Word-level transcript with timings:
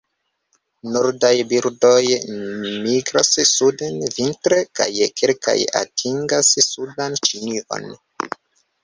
Nordaj 0.93 1.29
birdoj 1.49 2.07
migras 2.85 3.29
suden 3.49 3.99
vintre 4.15 4.59
kaj 4.79 4.89
kelkaj 5.21 5.55
atingas 5.81 6.51
sudan 6.69 7.19
Ĉinion. 7.29 7.87